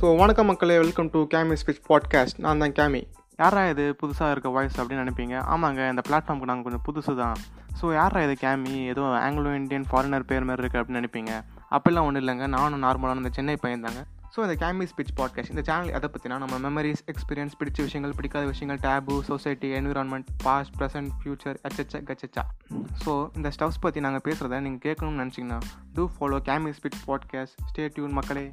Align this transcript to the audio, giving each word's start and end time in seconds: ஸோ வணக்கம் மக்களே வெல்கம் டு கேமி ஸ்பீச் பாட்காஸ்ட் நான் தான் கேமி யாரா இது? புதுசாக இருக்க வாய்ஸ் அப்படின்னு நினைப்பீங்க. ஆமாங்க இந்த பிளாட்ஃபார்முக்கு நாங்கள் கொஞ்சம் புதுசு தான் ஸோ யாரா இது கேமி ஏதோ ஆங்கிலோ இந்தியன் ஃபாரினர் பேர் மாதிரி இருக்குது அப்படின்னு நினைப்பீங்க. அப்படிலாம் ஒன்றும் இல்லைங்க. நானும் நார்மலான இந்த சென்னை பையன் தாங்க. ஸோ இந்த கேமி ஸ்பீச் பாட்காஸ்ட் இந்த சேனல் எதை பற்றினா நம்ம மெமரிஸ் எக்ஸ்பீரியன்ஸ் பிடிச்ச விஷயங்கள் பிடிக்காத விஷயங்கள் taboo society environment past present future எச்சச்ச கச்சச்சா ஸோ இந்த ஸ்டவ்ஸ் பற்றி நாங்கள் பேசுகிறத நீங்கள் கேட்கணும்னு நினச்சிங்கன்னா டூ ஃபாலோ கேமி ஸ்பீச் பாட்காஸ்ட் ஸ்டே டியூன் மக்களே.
ஸோ 0.00 0.06
வணக்கம் 0.16 0.46
மக்களே 0.46 0.78
வெல்கம் 0.78 1.10
டு 1.10 1.20
கேமி 1.34 1.54
ஸ்பீச் 1.60 1.84
பாட்காஸ்ட் 1.88 2.38
நான் 2.38 2.58
தான் 2.58 2.72
கேமி 2.72 3.00
யாரா 3.38 3.68
இது? 3.68 3.96
புதுசாக 4.00 4.30
இருக்க 4.30 4.48
வாய்ஸ் 4.48 4.76
அப்படின்னு 4.80 5.04
நினைப்பீங்க. 5.04 5.34
ஆமாங்க 5.52 5.88
இந்த 5.90 6.02
பிளாட்ஃபார்முக்கு 6.08 6.50
நாங்கள் 6.50 6.66
கொஞ்சம் 6.66 6.84
புதுசு 6.88 7.14
தான் 7.16 7.38
ஸோ 7.80 7.94
யாரா 7.94 8.20
இது 8.22 8.34
கேமி 8.44 8.74
ஏதோ 8.92 9.02
ஆங்கிலோ 9.24 9.54
இந்தியன் 9.54 9.86
ஃபாரினர் 9.90 10.28
பேர் 10.30 10.44
மாதிரி 10.44 10.62
இருக்குது 10.62 10.82
அப்படின்னு 10.82 11.00
நினைப்பீங்க. 11.00 11.32
அப்படிலாம் 11.70 12.06
ஒன்றும் 12.08 12.22
இல்லைங்க. 12.22 12.46
நானும் 12.56 12.84
நார்மலான 12.84 13.16
இந்த 13.16 13.32
சென்னை 13.38 13.56
பையன் 13.56 13.86
தாங்க. 13.86 14.02
ஸோ 14.34 14.40
இந்த 14.46 14.54
கேமி 14.62 14.86
ஸ்பீச் 14.92 15.14
பாட்காஸ்ட் 15.20 15.50
இந்த 15.50 15.62
சேனல் 15.68 15.92
எதை 15.98 16.08
பற்றினா 16.14 16.38
நம்ம 16.38 16.56
மெமரிஸ் 16.66 17.02
எக்ஸ்பீரியன்ஸ் 17.12 17.58
பிடிச்ச 17.60 17.78
விஷயங்கள் 17.82 18.14
பிடிக்காத 18.14 18.44
விஷயங்கள் 18.46 18.80
taboo 18.86 19.14
society 19.22 19.68
environment 19.70 20.28
past 20.44 20.74
present 20.78 21.12
future 21.20 21.58
எச்சச்ச 21.68 22.02
கச்சச்சா 22.10 22.44
ஸோ 23.04 23.30
இந்த 23.36 23.50
ஸ்டவ்ஸ் 23.56 23.80
பற்றி 23.80 24.00
நாங்கள் 24.00 24.24
பேசுகிறத 24.28 24.60
நீங்கள் 24.60 24.84
கேட்கணும்னு 24.86 25.22
நினச்சிங்கன்னா 25.24 25.60
டூ 25.94 26.06
ஃபாலோ 26.16 26.40
கேமி 26.50 26.72
ஸ்பீச் 26.80 27.00
பாட்காஸ்ட் 27.06 27.56
ஸ்டே 27.70 27.86
டியூன் 27.88 28.12
மக்களே. 28.12 28.46